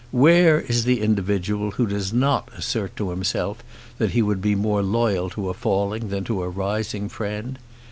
[0.09, 3.63] Where is the individual who does not assert to himself
[3.99, 7.59] that he would be more loyal to a falling than to a rising friend?